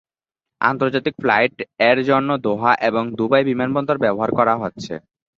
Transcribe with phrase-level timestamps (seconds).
[0.61, 1.55] আন্তর্জাতিক ফ্লাইট
[1.89, 4.93] এরজন্য দোহা এবং দুবাই বিমানবন্দর ব্যবহার করা হচ্ছে।